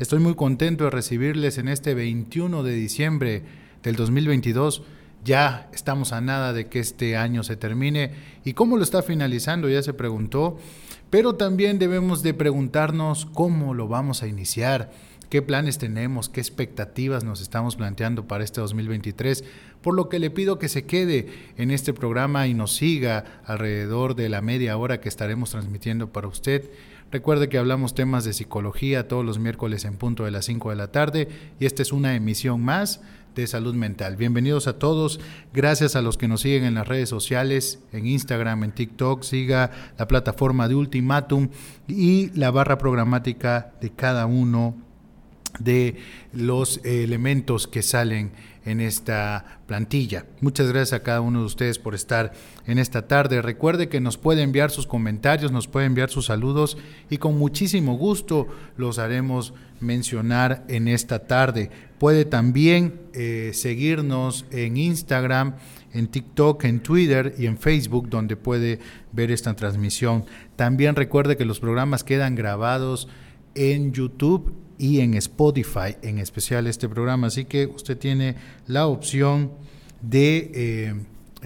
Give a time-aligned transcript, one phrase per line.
[0.00, 3.42] Estoy muy contento de recibirles en este 21 de diciembre
[3.82, 4.82] del 2022.
[5.26, 8.12] Ya estamos a nada de que este año se termine.
[8.42, 9.68] ¿Y cómo lo está finalizando?
[9.68, 10.58] Ya se preguntó.
[11.10, 14.90] Pero también debemos de preguntarnos cómo lo vamos a iniciar
[15.28, 19.44] qué planes tenemos, qué expectativas nos estamos planteando para este 2023,
[19.82, 21.28] por lo que le pido que se quede
[21.58, 26.26] en este programa y nos siga alrededor de la media hora que estaremos transmitiendo para
[26.26, 26.70] usted.
[27.12, 30.76] Recuerde que hablamos temas de psicología todos los miércoles en punto de las 5 de
[30.76, 33.00] la tarde y esta es una emisión más
[33.34, 34.16] de salud mental.
[34.16, 35.18] Bienvenidos a todos,
[35.52, 39.72] gracias a los que nos siguen en las redes sociales, en Instagram, en TikTok, siga
[39.98, 41.48] la plataforma de Ultimatum
[41.88, 44.76] y la barra programática de cada uno
[45.58, 45.96] de
[46.32, 48.30] los elementos que salen
[48.64, 50.26] en esta plantilla.
[50.40, 52.32] Muchas gracias a cada uno de ustedes por estar
[52.66, 53.42] en esta tarde.
[53.42, 56.76] Recuerde que nos puede enviar sus comentarios, nos puede enviar sus saludos
[57.08, 61.70] y con muchísimo gusto los haremos mencionar en esta tarde.
[61.98, 65.56] Puede también eh, seguirnos en Instagram,
[65.92, 68.78] en TikTok, en Twitter y en Facebook, donde puede
[69.12, 70.24] ver esta transmisión.
[70.56, 73.08] También recuerde que los programas quedan grabados
[73.54, 77.26] en YouTube y en Spotify, en especial este programa.
[77.26, 78.36] Así que usted tiene
[78.66, 79.52] la opción
[80.00, 80.94] de eh,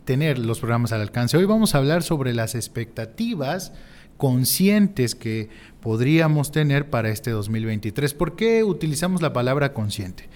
[0.05, 1.37] tener los programas al alcance.
[1.37, 3.73] Hoy vamos a hablar sobre las expectativas
[4.19, 5.49] conscientes que
[5.81, 8.15] podríamos tener para este 2023.
[8.15, 10.29] ¿Por qué utilizamos la palabra consciente?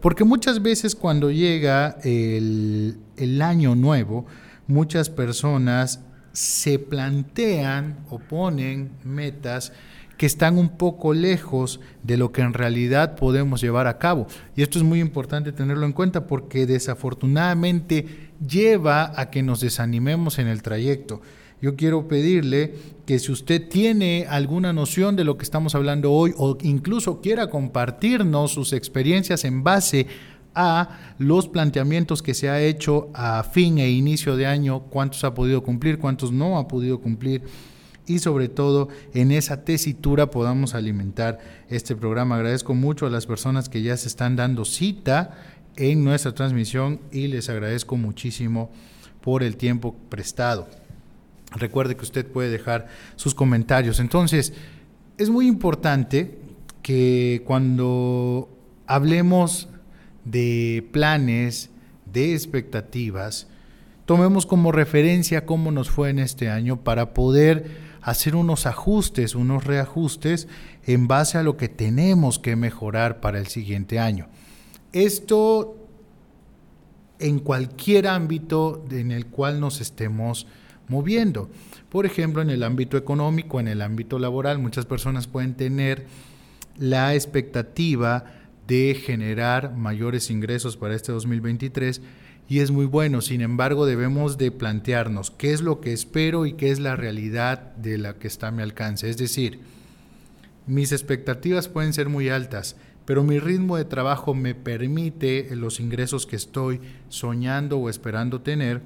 [0.00, 4.26] Porque muchas veces cuando llega el, el año nuevo,
[4.66, 6.00] muchas personas
[6.32, 9.72] se plantean o ponen metas
[10.20, 14.26] que están un poco lejos de lo que en realidad podemos llevar a cabo.
[14.54, 20.38] Y esto es muy importante tenerlo en cuenta porque desafortunadamente lleva a que nos desanimemos
[20.38, 21.22] en el trayecto.
[21.62, 22.74] Yo quiero pedirle
[23.06, 27.48] que si usted tiene alguna noción de lo que estamos hablando hoy o incluso quiera
[27.48, 30.06] compartirnos sus experiencias en base
[30.54, 35.32] a los planteamientos que se ha hecho a fin e inicio de año, cuántos ha
[35.32, 37.40] podido cumplir, cuántos no ha podido cumplir
[38.10, 41.38] y sobre todo en esa tesitura podamos alimentar
[41.68, 42.34] este programa.
[42.34, 45.38] Agradezco mucho a las personas que ya se están dando cita
[45.76, 48.72] en nuestra transmisión y les agradezco muchísimo
[49.20, 50.68] por el tiempo prestado.
[51.52, 54.00] Recuerde que usted puede dejar sus comentarios.
[54.00, 54.54] Entonces,
[55.16, 56.40] es muy importante
[56.82, 58.48] que cuando
[58.88, 59.68] hablemos
[60.24, 61.70] de planes,
[62.12, 63.46] de expectativas,
[64.04, 69.64] tomemos como referencia cómo nos fue en este año para poder hacer unos ajustes, unos
[69.64, 70.48] reajustes
[70.86, 74.28] en base a lo que tenemos que mejorar para el siguiente año.
[74.92, 75.76] Esto
[77.18, 80.46] en cualquier ámbito en el cual nos estemos
[80.88, 81.50] moviendo.
[81.88, 86.06] Por ejemplo, en el ámbito económico, en el ámbito laboral, muchas personas pueden tener
[86.76, 88.24] la expectativa
[88.66, 92.00] de generar mayores ingresos para este 2023
[92.50, 93.20] y es muy bueno.
[93.20, 97.76] Sin embargo, debemos de plantearnos qué es lo que espero y qué es la realidad
[97.76, 99.08] de la que está a mi alcance.
[99.08, 99.60] Es decir,
[100.66, 102.74] mis expectativas pueden ser muy altas,
[103.04, 108.82] pero mi ritmo de trabajo me permite los ingresos que estoy soñando o esperando tener.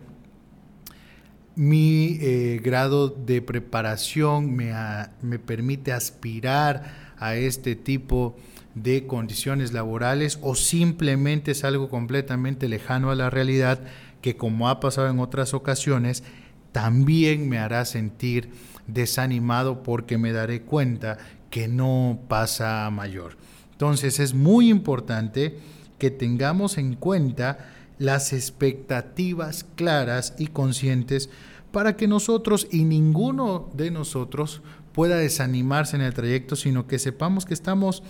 [1.57, 4.75] Mi eh, grado de preparación me,
[5.23, 12.69] me permite aspirar a este tipo de de condiciones laborales o simplemente es algo completamente
[12.69, 13.81] lejano a la realidad
[14.21, 16.25] que como ha pasado en otras ocasiones,
[16.73, 18.51] también me hará sentir
[18.87, 21.19] desanimado porque me daré cuenta
[21.51, 23.37] que no pasa mayor.
[23.73, 25.59] Entonces es muy importante
[25.99, 31.31] que tengamos en cuenta las expectativas claras y conscientes
[31.71, 37.45] para que nosotros y ninguno de nosotros pueda desanimarse en el trayecto, sino que sepamos
[37.45, 38.03] que estamos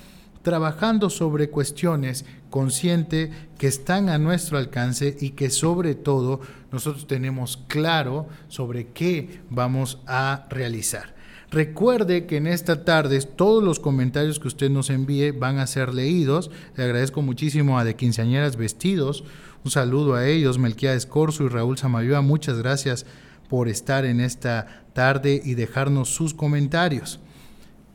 [0.45, 6.41] trabajando sobre cuestiones conscientes que están a nuestro alcance y que sobre todo
[6.71, 11.15] nosotros tenemos claro sobre qué vamos a realizar.
[11.51, 15.95] Recuerde que en esta tarde todos los comentarios que usted nos envíe van a ser
[15.95, 16.51] leídos.
[16.77, 19.25] Le agradezco muchísimo a De Quinceañeras Vestidos.
[19.65, 22.21] Un saludo a ellos, Melquiades Corso y Raúl Samayoa.
[22.21, 23.07] Muchas gracias
[23.49, 27.19] por estar en esta tarde y dejarnos sus comentarios.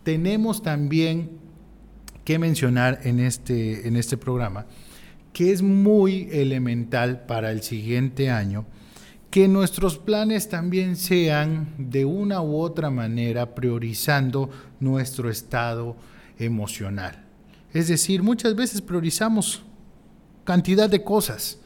[0.03, 1.48] Tenemos también
[2.29, 4.67] que mencionar en este, en este programa,
[5.33, 8.67] que es muy elemental para el siguiente año,
[9.31, 15.95] que nuestros planes también sean de una u otra manera priorizando nuestro estado
[16.37, 17.25] emocional.
[17.73, 19.63] Es decir, muchas veces priorizamos
[20.43, 21.57] cantidad de cosas.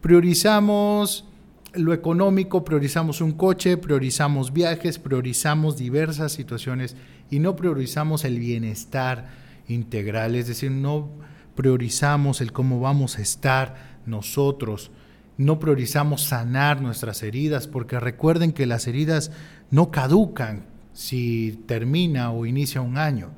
[0.00, 1.26] Priorizamos
[1.74, 6.96] lo económico, priorizamos un coche, priorizamos viajes, priorizamos diversas situaciones
[7.30, 9.41] y no priorizamos el bienestar
[9.72, 11.10] integral, es decir, no
[11.54, 14.90] priorizamos el cómo vamos a estar nosotros,
[15.36, 19.30] no priorizamos sanar nuestras heridas, porque recuerden que las heridas
[19.70, 23.30] no caducan si termina o inicia un año.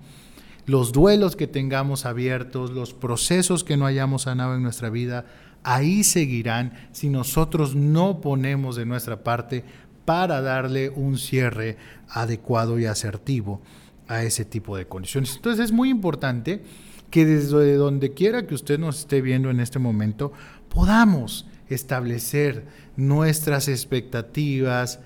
[0.66, 5.26] Los duelos que tengamos abiertos, los procesos que no hayamos sanado en nuestra vida,
[5.62, 9.64] ahí seguirán si nosotros no ponemos de nuestra parte
[10.04, 11.76] para darle un cierre
[12.08, 13.62] adecuado y asertivo
[14.09, 15.37] a ese tipo de condiciones.
[15.37, 16.62] Entonces es muy importante
[17.11, 20.33] que desde donde quiera que usted nos esté viendo en este momento,
[20.69, 22.67] podamos establecer
[22.97, 25.01] nuestras expectativas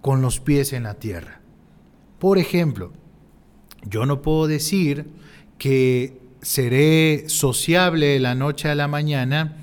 [0.00, 1.40] con los pies en la tierra.
[2.18, 2.92] Por ejemplo,
[3.84, 5.06] yo no puedo decir
[5.58, 9.56] que seré sociable de la noche a la mañana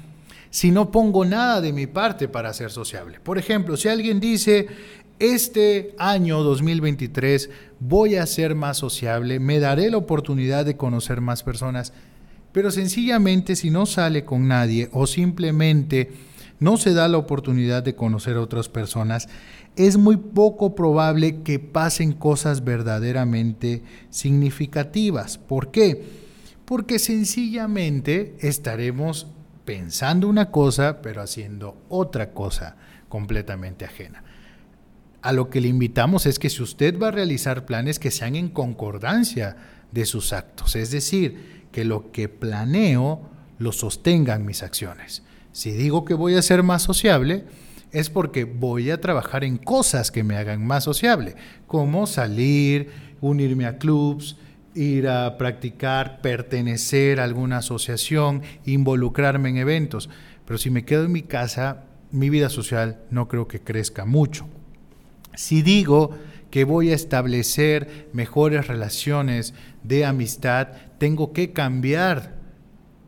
[0.49, 3.19] si no pongo nada de mi parte para ser sociable.
[3.19, 4.67] Por ejemplo, si alguien dice,
[5.19, 7.49] este año 2023
[7.79, 11.93] voy a ser más sociable, me daré la oportunidad de conocer más personas,
[12.51, 16.11] pero sencillamente si no sale con nadie o simplemente
[16.59, 19.27] no se da la oportunidad de conocer a otras personas,
[19.75, 25.37] es muy poco probable que pasen cosas verdaderamente significativas.
[25.37, 26.03] ¿Por qué?
[26.65, 29.27] Porque sencillamente estaremos
[29.65, 32.77] pensando una cosa, pero haciendo otra cosa
[33.09, 34.23] completamente ajena.
[35.23, 38.35] A lo que le invitamos es que si usted va a realizar planes que sean
[38.35, 39.55] en concordancia
[39.93, 43.21] de sus actos, es decir, que lo que planeo
[43.57, 45.23] lo sostengan mis acciones.
[45.53, 47.45] Si digo que voy a ser más sociable,
[47.93, 51.35] es porque voy a trabajar en cosas que me hagan más sociable,
[51.67, 52.89] como salir,
[53.21, 54.35] unirme a clubs,
[54.75, 60.09] ir a practicar, pertenecer a alguna asociación, involucrarme en eventos.
[60.45, 64.49] Pero si me quedo en mi casa, mi vida social no creo que crezca mucho.
[65.35, 66.11] Si digo
[66.51, 69.53] que voy a establecer mejores relaciones
[69.83, 70.67] de amistad,
[70.99, 72.35] tengo que cambiar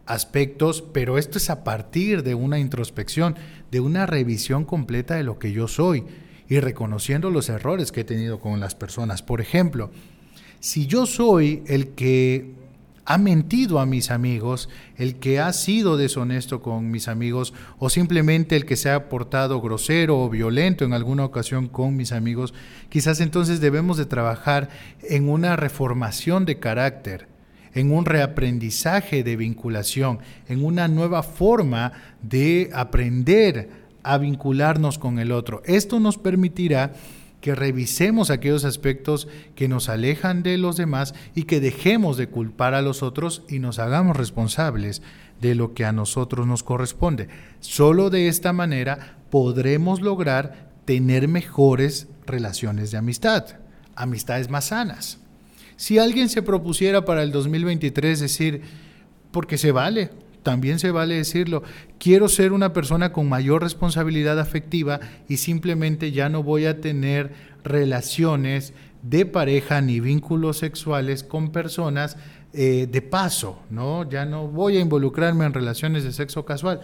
[0.06, 3.36] aspectos, pero esto es a partir de una introspección,
[3.72, 6.04] de una revisión completa de lo que yo soy
[6.48, 9.24] y reconociendo los errores que he tenido con las personas.
[9.24, 9.92] Por ejemplo,
[10.60, 12.65] si yo soy el que
[13.06, 14.68] ha mentido a mis amigos,
[14.98, 19.62] el que ha sido deshonesto con mis amigos o simplemente el que se ha portado
[19.62, 22.54] grosero o violento en alguna ocasión con mis amigos,
[22.90, 24.70] quizás entonces debemos de trabajar
[25.04, 27.28] en una reformación de carácter,
[27.74, 31.92] en un reaprendizaje de vinculación, en una nueva forma
[32.24, 33.70] de aprender
[34.02, 35.62] a vincularnos con el otro.
[35.66, 36.94] Esto nos permitirá
[37.46, 42.74] que revisemos aquellos aspectos que nos alejan de los demás y que dejemos de culpar
[42.74, 45.04] a los otros y nos hagamos responsables
[45.42, 47.28] de lo que a nosotros nos corresponde.
[47.60, 53.46] Solo de esta manera podremos lograr tener mejores relaciones de amistad,
[53.96, 55.20] amistades más sanas.
[55.76, 58.62] Si alguien se propusiera para el 2023 decir,
[59.30, 60.10] porque se vale,
[60.46, 61.64] también se vale decirlo,
[61.98, 67.34] quiero ser una persona con mayor responsabilidad afectiva y simplemente ya no voy a tener
[67.64, 72.16] relaciones de pareja ni vínculos sexuales con personas
[72.54, 74.08] eh, de paso, ¿no?
[74.08, 76.80] Ya no voy a involucrarme en relaciones de sexo casual.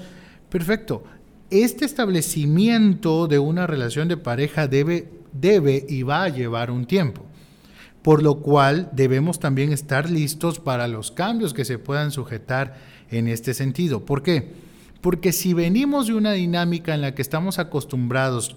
[0.50, 1.04] Perfecto.
[1.52, 7.28] Este establecimiento de una relación de pareja debe, debe y va a llevar un tiempo
[8.02, 12.78] por lo cual debemos también estar listos para los cambios que se puedan sujetar
[13.10, 14.06] en este sentido.
[14.06, 14.52] ¿Por qué?
[15.02, 18.56] Porque si venimos de una dinámica en la que estamos acostumbrados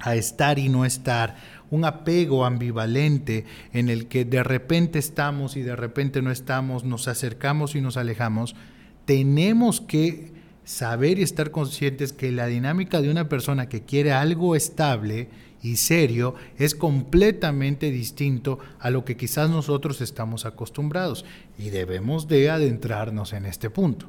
[0.00, 1.36] a estar y no estar,
[1.70, 7.06] un apego ambivalente en el que de repente estamos y de repente no estamos, nos
[7.06, 8.56] acercamos y nos alejamos,
[9.04, 10.32] tenemos que
[10.64, 15.28] saber y estar conscientes que la dinámica de una persona que quiere algo estable
[15.62, 21.24] y serio es completamente distinto a lo que quizás nosotros estamos acostumbrados
[21.58, 24.06] y debemos de adentrarnos en este punto.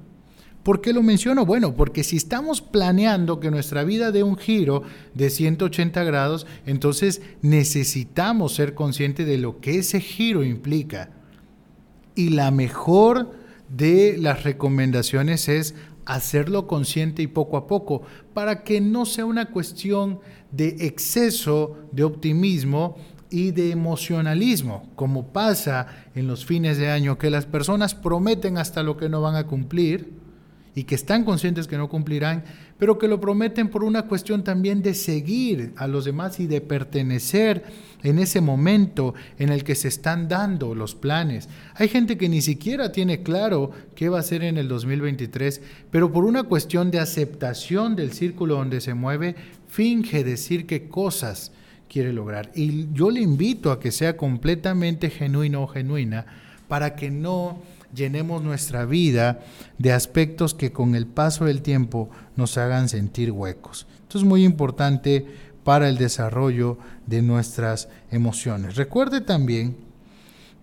[0.63, 1.46] ¿Por qué lo menciono?
[1.46, 4.84] Bueno, porque si estamos planeando que nuestra vida dé un giro
[5.15, 11.10] de 180 grados, entonces necesitamos ser conscientes de lo que ese giro implica.
[12.13, 13.31] Y la mejor
[13.75, 15.74] de las recomendaciones es
[16.05, 18.03] hacerlo consciente y poco a poco,
[18.34, 20.20] para que no sea una cuestión
[20.51, 22.98] de exceso de optimismo
[23.29, 28.84] y de emocionalismo, como pasa en los fines de año, que las personas prometen hasta
[28.84, 30.13] lo que no van a cumplir
[30.75, 32.43] y que están conscientes que no cumplirán,
[32.81, 36.61] pero que lo prometen por una cuestión también de seguir a los demás y de
[36.61, 37.63] pertenecer
[38.01, 41.47] en ese momento en el que se están dando los planes.
[41.75, 45.61] Hay gente que ni siquiera tiene claro qué va a hacer en el 2023,
[45.91, 49.35] pero por una cuestión de aceptación del círculo donde se mueve,
[49.67, 51.51] finge decir qué cosas
[51.88, 52.51] quiere lograr.
[52.55, 56.25] Y yo le invito a que sea completamente genuino o genuina
[56.67, 57.61] para que no
[57.93, 59.39] llenemos nuestra vida
[59.77, 63.88] de aspectos que con el paso del tiempo nos hagan sentir huecos.
[64.03, 65.25] Esto es muy importante
[65.63, 68.75] para el desarrollo de nuestras emociones.
[68.75, 69.77] Recuerde también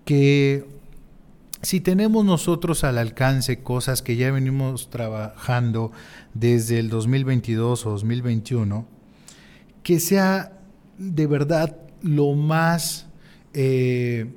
[0.05, 0.67] que
[1.63, 5.93] si tenemos nosotros al alcance cosas que ya venimos trabajando
[6.35, 8.87] desde el 2022 o 2021,
[9.83, 10.53] que sea
[10.99, 13.07] de verdad lo más
[13.55, 14.31] eh,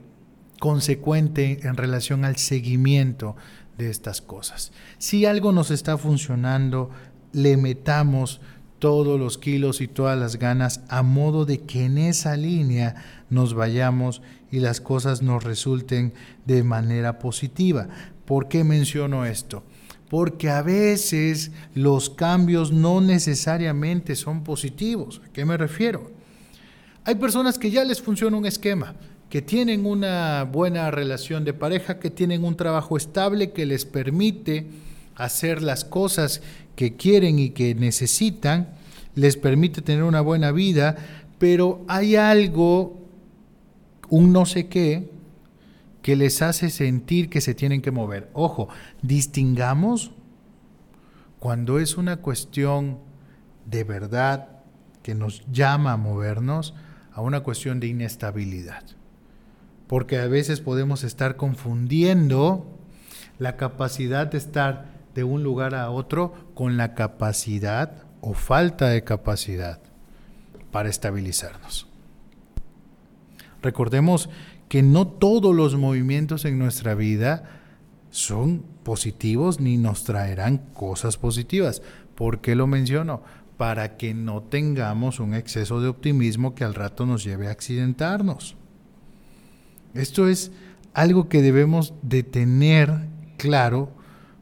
[0.61, 3.35] consecuente en relación al seguimiento
[3.79, 4.71] de estas cosas.
[4.99, 6.91] Si algo nos está funcionando,
[7.33, 8.41] le metamos
[8.77, 12.93] todos los kilos y todas las ganas a modo de que en esa línea
[13.31, 16.13] nos vayamos y las cosas nos resulten
[16.45, 17.87] de manera positiva.
[18.25, 19.63] ¿Por qué menciono esto?
[20.11, 25.23] Porque a veces los cambios no necesariamente son positivos.
[25.25, 26.11] ¿A qué me refiero?
[27.03, 28.93] Hay personas que ya les funciona un esquema,
[29.31, 34.67] que tienen una buena relación de pareja, que tienen un trabajo estable que les permite
[35.15, 36.41] hacer las cosas
[36.75, 38.75] que quieren y que necesitan,
[39.15, 40.97] les permite tener una buena vida,
[41.39, 43.07] pero hay algo,
[44.09, 45.09] un no sé qué,
[46.01, 48.29] que les hace sentir que se tienen que mover.
[48.33, 48.67] Ojo,
[49.01, 50.11] distingamos
[51.39, 52.97] cuando es una cuestión
[53.65, 54.49] de verdad
[55.03, 56.73] que nos llama a movernos
[57.13, 58.83] a una cuestión de inestabilidad.
[59.91, 62.65] Porque a veces podemos estar confundiendo
[63.39, 69.03] la capacidad de estar de un lugar a otro con la capacidad o falta de
[69.03, 69.81] capacidad
[70.71, 71.87] para estabilizarnos.
[73.61, 74.29] Recordemos
[74.69, 77.59] que no todos los movimientos en nuestra vida
[78.11, 81.81] son positivos ni nos traerán cosas positivas.
[82.15, 83.23] ¿Por qué lo menciono?
[83.57, 88.55] Para que no tengamos un exceso de optimismo que al rato nos lleve a accidentarnos.
[89.93, 90.51] Esto es
[90.93, 93.07] algo que debemos de tener
[93.37, 93.91] claro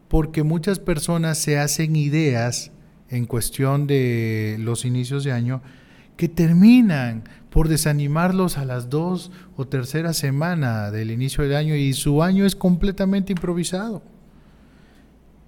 [0.07, 2.71] porque muchas personas se hacen ideas
[3.09, 5.61] en cuestión de los inicios de año
[6.17, 11.93] que terminan por desanimarlos a las dos o tercera semana del inicio del año y
[11.93, 14.03] su año es completamente improvisado.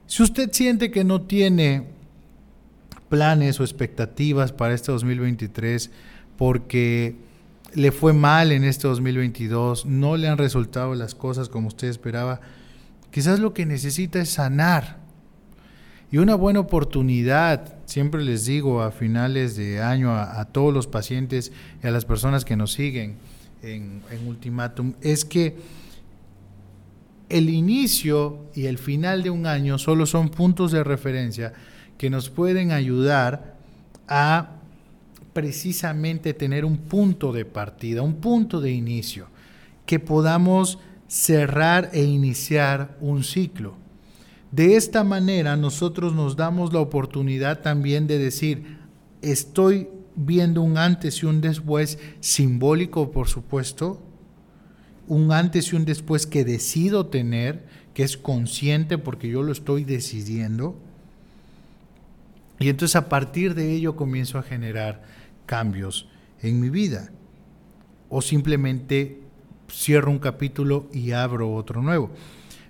[0.08, 1.88] Si usted siente que no tiene
[3.10, 5.92] planes o expectativas para este 2023
[6.38, 7.18] porque
[7.74, 12.42] le fue mal en este 2022, no le han resultado las cosas como usted esperaba,
[13.12, 14.98] Quizás lo que necesita es sanar.
[16.12, 21.52] Y una buena oportunidad, siempre les digo a finales de año a, todos los pacientes
[21.84, 23.16] y a las personas que nos siguen
[23.62, 25.56] en, en es que
[27.30, 31.54] el inicio y el final de un año solo son puntos de referencia
[31.98, 33.56] que nos pueden ayudar
[34.10, 34.52] a
[35.34, 39.28] precisamente tener un punto de partida, un punto de inicio,
[39.86, 43.76] que podamos cerrar e iniciar un ciclo.
[44.52, 48.78] De esta manera nosotros nos damos la oportunidad también de decir,
[49.22, 54.02] estoy viendo un antes y un después simbólico, por supuesto,
[55.08, 59.84] un antes y un después que decido tener, que es consciente porque yo lo estoy
[59.84, 60.76] decidiendo.
[62.60, 65.04] Y entonces a partir de ello comienzo a generar
[65.52, 66.08] cambios
[66.42, 67.12] en mi vida.
[68.08, 69.20] O simplemente
[69.70, 72.10] cierro un capítulo y abro otro nuevo.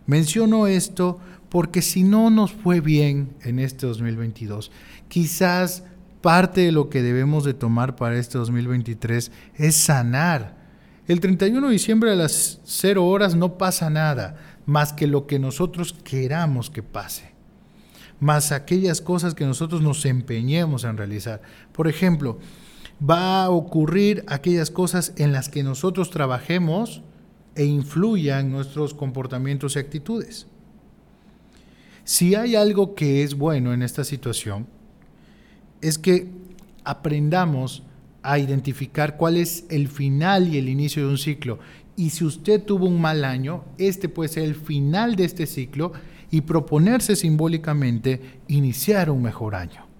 [0.07, 1.19] Menciono esto
[1.49, 4.71] porque si no nos fue bien en este 2022,
[5.09, 5.83] quizás
[6.21, 10.57] parte de lo que debemos de tomar para este 2023 es sanar.
[11.07, 15.37] El 31 de diciembre a las 0 horas no pasa nada, más que lo que
[15.37, 17.31] nosotros queramos que pase,
[18.19, 21.43] más aquellas cosas que nosotros nos empeñemos en realizar.
[21.73, 22.39] Por ejemplo,
[23.01, 27.01] va a ocurrir aquellas cosas en las que nosotros trabajemos
[27.55, 30.47] e influyan nuestros comportamientos y actitudes.
[32.03, 34.67] Si hay algo que es bueno en esta situación,
[35.81, 36.29] es que
[36.83, 37.83] aprendamos
[38.23, 41.59] a identificar cuál es el final y el inicio de un ciclo.
[41.95, 45.91] Y si usted tuvo un mal año, este puede ser el final de este ciclo
[46.29, 49.90] y proponerse simbólicamente iniciar un mejor año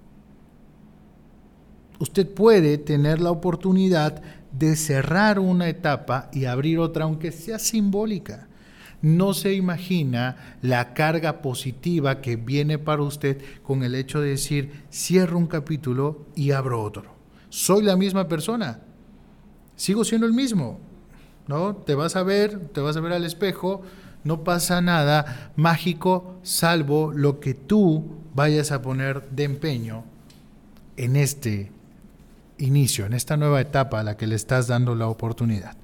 [2.02, 8.48] usted puede tener la oportunidad de cerrar una etapa y abrir otra, aunque sea simbólica.
[9.04, 14.84] No se imagina la carga positiva que viene para usted con el hecho de decir,
[14.92, 17.16] cierro un capítulo y abro otro.
[17.50, 18.80] Soy la misma persona,
[19.76, 20.80] sigo siendo el mismo,
[21.48, 21.76] ¿no?
[21.76, 23.84] Te vas a ver, te vas a ver al espejo,
[24.24, 30.04] no pasa nada mágico salvo lo que tú vayas a poner de empeño
[30.98, 31.72] en este
[32.62, 35.76] inicio, en esta nueva etapa a la que le estás dando la oportunidad.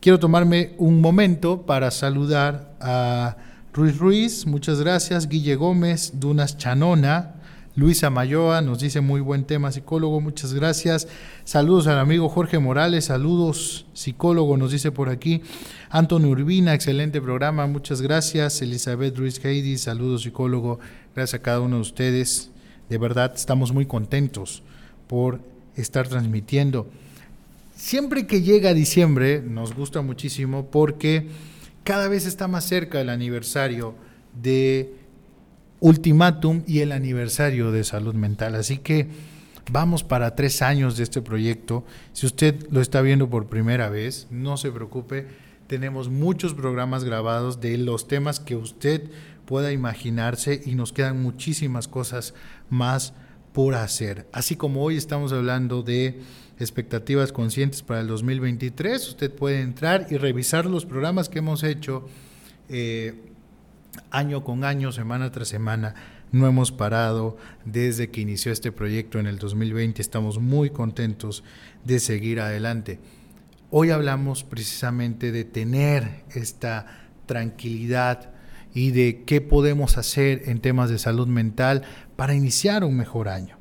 [0.00, 3.36] quiero tomarme un momento para saludar a
[3.72, 7.36] Ruiz Ruiz, muchas gracias, Guille Gómez, Dunas Chanona,
[7.74, 11.08] Luisa Mayoa nos dice muy buen tema, psicólogo, muchas gracias.
[11.44, 15.40] Saludos al amigo Jorge Morales, saludos, psicólogo, nos dice por aquí.
[15.88, 18.60] Antonio Urbina, excelente programa, muchas gracias.
[18.60, 20.80] Elizabeth Ruiz Heidi, saludos, psicólogo,
[21.14, 22.50] gracias a cada uno de ustedes.
[22.90, 24.62] De verdad, estamos muy contentos
[25.06, 25.40] por
[25.76, 26.88] estar transmitiendo.
[27.74, 31.26] Siempre que llega diciembre, nos gusta muchísimo porque
[31.84, 33.94] cada vez está más cerca el aniversario
[34.40, 34.94] de
[35.80, 38.54] ultimátum y el aniversario de salud mental.
[38.54, 39.08] Así que
[39.70, 41.84] vamos para tres años de este proyecto.
[42.12, 45.26] Si usted lo está viendo por primera vez, no se preocupe.
[45.66, 49.10] Tenemos muchos programas grabados de los temas que usted
[49.44, 52.34] pueda imaginarse y nos quedan muchísimas cosas
[52.70, 53.12] más
[53.52, 54.26] por hacer.
[54.32, 56.20] Así como hoy estamos hablando de
[56.58, 62.06] expectativas conscientes para el 2023, usted puede entrar y revisar los programas que hemos hecho.
[62.68, 63.32] Eh,
[64.10, 65.94] año con año, semana tras semana.
[66.30, 70.00] No hemos parado desde que inició este proyecto en el 2020.
[70.00, 71.44] Estamos muy contentos
[71.84, 73.00] de seguir adelante.
[73.70, 78.31] Hoy hablamos precisamente de tener esta tranquilidad
[78.74, 81.82] y de qué podemos hacer en temas de salud mental
[82.16, 83.56] para iniciar un mejor año.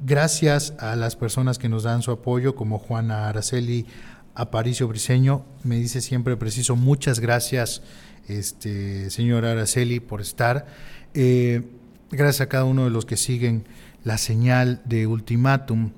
[0.00, 3.86] Gracias a las personas que nos dan su apoyo, como Juana Araceli
[4.34, 7.82] Aparicio Briseño, me dice siempre preciso, muchas gracias
[8.28, 10.66] este, señor Araceli, por estar.
[11.14, 11.62] Eh,
[12.10, 13.64] gracias a cada uno de los que siguen
[14.04, 15.92] la señal de ultimátum.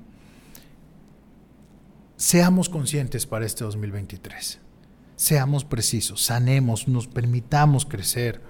[2.17, 4.64] Seamos conscientes para este 2023.
[5.15, 8.41] Seamos precisos, sanemos, nos permitamos crecer.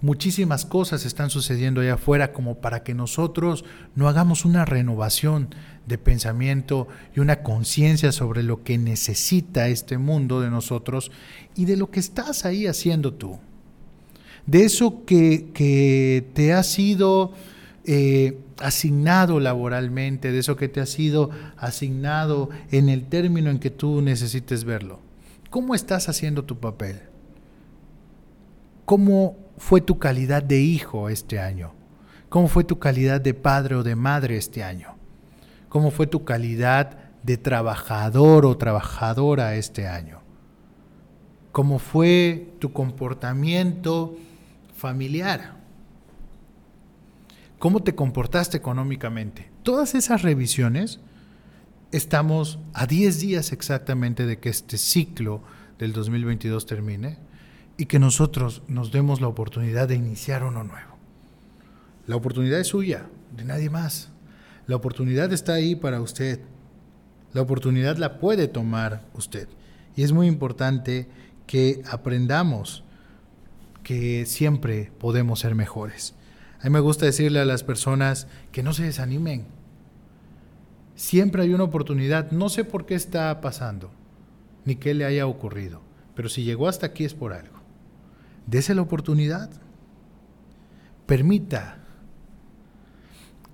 [0.00, 3.64] Muchísimas cosas están sucediendo allá afuera como para que nosotros
[3.96, 5.48] no hagamos una renovación
[5.86, 11.10] de pensamiento y una conciencia sobre lo que necesita este mundo de nosotros
[11.56, 13.38] y de lo que estás ahí haciendo tú.
[14.46, 17.32] De eso que, te ha sido
[17.84, 23.70] eh, asignado laboralmente, de eso que te ha sido asignado en el término en que
[23.70, 25.07] tú necesites verlo.
[25.50, 27.00] ¿Cómo estás haciendo tu papel?
[28.84, 31.72] ¿Cómo fue tu calidad de hijo este año?
[32.28, 34.96] ¿Cómo fue tu calidad de padre o de madre este año?
[35.68, 40.20] ¿Cómo fue tu calidad de trabajador o trabajadora este año?
[41.52, 44.16] ¿Cómo fue tu comportamiento
[44.74, 45.54] familiar?
[47.58, 49.50] ¿Cómo te comportaste económicamente?
[49.62, 51.00] Todas esas revisiones
[51.92, 55.42] estamos a 10 días exactamente de que este ciclo
[55.78, 57.18] del 2022 termine
[57.76, 60.98] y que nosotros nos demos la oportunidad de iniciar uno nuevo.
[62.06, 64.10] La oportunidad es suya, de nadie más.
[64.66, 66.40] La oportunidad está ahí para usted.
[67.32, 69.48] La oportunidad la puede tomar usted.
[69.96, 71.08] Y es muy importante
[71.46, 72.84] que aprendamos
[73.82, 76.14] que siempre podemos ser mejores.
[76.60, 79.46] A mí me gusta decirle a las personas que no se desanimen.
[80.98, 82.32] Siempre hay una oportunidad.
[82.32, 83.92] No sé por qué está pasando,
[84.64, 85.80] ni qué le haya ocurrido.
[86.16, 87.54] Pero si llegó hasta aquí es por algo.
[88.48, 89.48] Dese la oportunidad.
[91.06, 91.78] Permita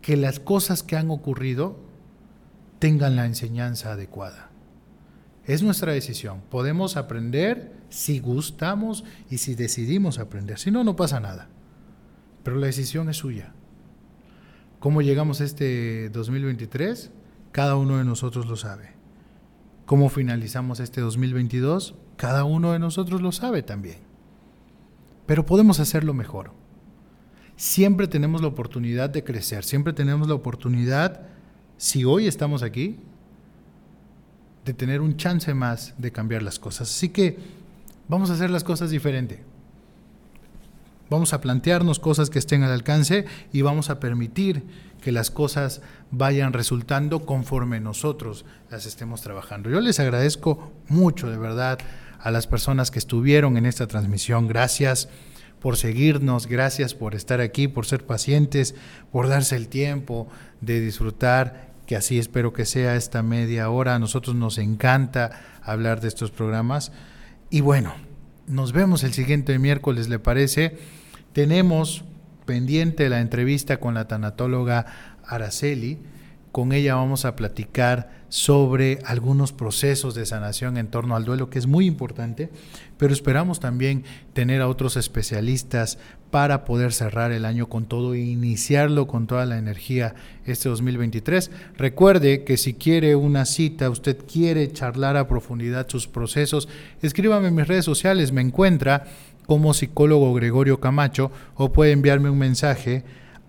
[0.01, 1.77] que las cosas que han ocurrido
[2.79, 4.49] tengan la enseñanza adecuada.
[5.45, 6.41] Es nuestra decisión.
[6.51, 10.59] Podemos aprender si gustamos y si decidimos aprender.
[10.59, 11.49] Si no, no pasa nada.
[12.43, 13.53] Pero la decisión es suya.
[14.81, 17.11] ¿Cómo llegamos a este 2023?
[17.55, 18.91] Cada uno de nosotros lo sabe.
[19.87, 21.95] ¿Cómo finalizamos este 2022?
[22.19, 24.01] Cada uno de nosotros lo sabe también.
[25.25, 26.51] Pero podemos hacerlo mejor
[27.57, 31.23] siempre tenemos la oportunidad de crecer, siempre tenemos la oportunidad,
[31.77, 32.99] si hoy estamos aquí,
[34.65, 36.91] de tener un chance más de cambiar las cosas.
[36.91, 37.39] Así que
[38.09, 39.45] vamos a hacer las cosas diferente.
[41.11, 44.63] Vamos a plantearnos cosas que estén al alcance y vamos a permitir
[45.03, 49.69] que las cosas vayan resultando conforme nosotros las estemos trabajando.
[49.69, 51.79] Yo les agradezco mucho, de verdad,
[52.19, 54.49] a las personas que estuvieron en esta transmisión.
[54.49, 55.11] Gracias
[55.61, 58.75] por seguirnos, gracias por estar aquí, por ser pacientes,
[59.13, 60.27] por darse el tiempo
[60.63, 63.95] de disfrutar, que así espero que sea esta media hora.
[63.95, 66.93] A nosotros nos encanta hablar de estos programas.
[67.51, 67.95] Y bueno,
[68.47, 70.79] nos vemos el siguiente miércoles, ¿le parece?
[71.33, 72.05] Tenemos
[72.45, 74.87] pendiente la entrevista con la tanatóloga
[75.27, 75.99] Araceli,
[76.53, 81.61] Con ella vamos a platicar sobre algunos procesos de sanación en torno al duelo, que
[81.61, 82.51] es muy importante,
[82.99, 85.99] pero esperamos también tener a otros especialistas
[86.33, 90.17] para poder cerrar el año con todo e iniciarlo con toda la energía
[90.47, 91.53] este 2023.
[91.77, 96.69] Recuerde que si quiere una cita, usted quiere charlar a profundidad sus procesos,
[97.03, 99.05] escríbame en mis redes sociales, me encuentra
[99.47, 103.05] como psicólogo Gregorio Camacho o puede enviarme un mensaje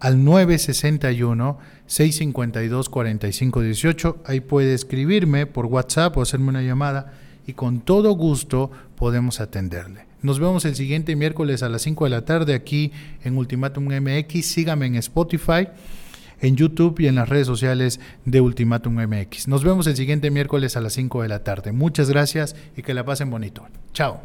[0.06, 4.18] al 961 652 4518.
[4.26, 7.14] Ahí puede escribirme por WhatsApp o hacerme una llamada
[7.48, 10.06] y con todo gusto podemos atenderle.
[10.22, 12.92] Nos vemos el siguiente miércoles a las 5 de la tarde aquí
[13.24, 14.46] en Ultimatum MX.
[14.46, 15.70] Sígame en Spotify,
[16.40, 19.48] en YouTube y en las redes sociales de Ultimatum MX.
[19.48, 21.72] Nos vemos el siguiente miércoles a las 5 de la tarde.
[21.72, 23.66] Muchas gracias y que la pasen bonito.
[23.92, 24.22] Chao.